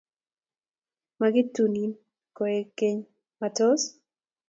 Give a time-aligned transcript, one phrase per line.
[1.19, 1.91] magitunin
[2.35, 3.81] koek keny?matos?